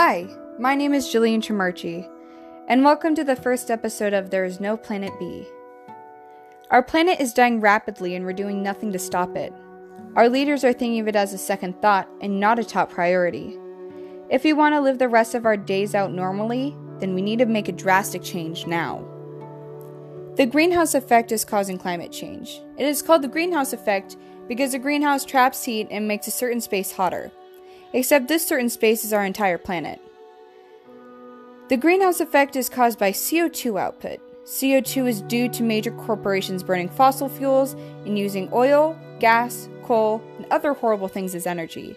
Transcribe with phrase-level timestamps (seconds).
[0.00, 0.28] Hi,
[0.60, 2.08] my name is Jillian Tremarchi,
[2.68, 5.44] and welcome to the first episode of There is No Planet B.
[6.70, 9.52] Our planet is dying rapidly, and we're doing nothing to stop it.
[10.14, 13.58] Our leaders are thinking of it as a second thought and not a top priority.
[14.30, 17.40] If we want to live the rest of our days out normally, then we need
[17.40, 19.04] to make a drastic change now.
[20.36, 22.60] The greenhouse effect is causing climate change.
[22.76, 26.60] It is called the greenhouse effect because the greenhouse traps heat and makes a certain
[26.60, 27.32] space hotter.
[27.92, 30.00] Except this certain space is our entire planet.
[31.68, 34.20] The greenhouse effect is caused by CO2 output.
[34.44, 37.74] CO2 is due to major corporations burning fossil fuels
[38.06, 41.96] and using oil, gas, coal, and other horrible things as energy.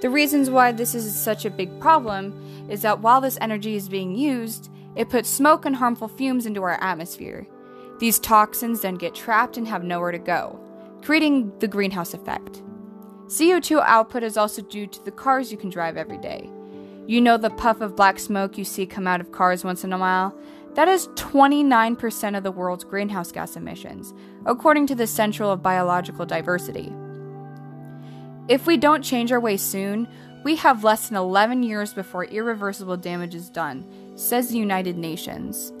[0.00, 3.88] The reasons why this is such a big problem is that while this energy is
[3.88, 7.46] being used, it puts smoke and harmful fumes into our atmosphere.
[7.98, 10.58] These toxins then get trapped and have nowhere to go,
[11.02, 12.62] creating the greenhouse effect.
[13.30, 16.50] CO2 output is also due to the cars you can drive every day.
[17.06, 19.92] You know the puff of black smoke you see come out of cars once in
[19.92, 20.36] a while?
[20.74, 24.12] That is 29% of the world's greenhouse gas emissions,
[24.46, 26.92] according to the Central of Biological Diversity.
[28.48, 30.08] If we don't change our way soon,
[30.42, 35.72] we have less than 11 years before irreversible damage is done, says the United Nations.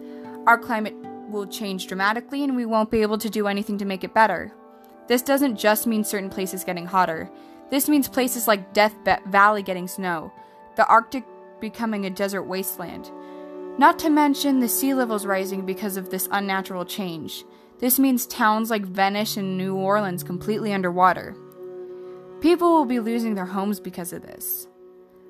[0.46, 0.94] Our climate
[1.28, 4.52] will change dramatically and we won't be able to do anything to make it better.
[5.10, 7.28] This doesn't just mean certain places getting hotter.
[7.68, 8.94] This means places like Death
[9.26, 10.32] Valley getting snow,
[10.76, 11.24] the Arctic
[11.60, 13.10] becoming a desert wasteland.
[13.76, 17.44] Not to mention the sea levels rising because of this unnatural change.
[17.80, 21.34] This means towns like Venice and New Orleans completely underwater.
[22.40, 24.68] People will be losing their homes because of this.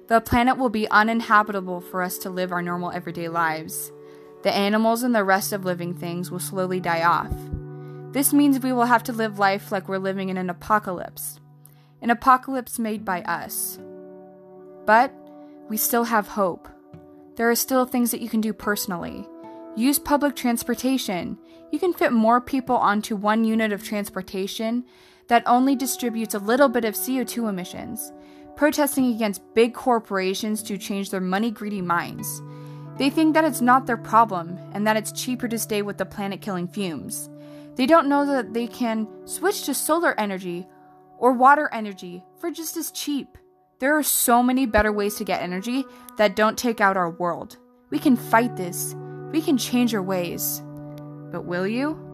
[0.09, 3.93] The planet will be uninhabitable for us to live our normal everyday lives.
[4.43, 7.33] The animals and the rest of living things will slowly die off.
[8.13, 11.39] This means we will have to live life like we're living in an apocalypse.
[12.03, 13.79] An apocalypse made by us.
[14.85, 15.15] But
[15.69, 16.69] we still have hope.
[17.37, 19.29] There are still things that you can do personally.
[19.77, 21.39] Use public transportation.
[21.71, 24.85] You can fit more people onto one unit of transportation
[25.29, 28.13] that only distributes a little bit of CO2 emissions,
[28.57, 32.43] protesting against big corporations to change their money greedy minds.
[33.01, 36.05] They think that it's not their problem and that it's cheaper to stay with the
[36.05, 37.31] planet killing fumes.
[37.77, 40.69] They don't know that they can switch to solar energy
[41.17, 43.39] or water energy for just as cheap.
[43.79, 45.87] There are so many better ways to get energy
[46.19, 47.57] that don't take out our world.
[47.89, 48.95] We can fight this.
[49.33, 50.61] We can change our ways.
[51.33, 52.10] But will you?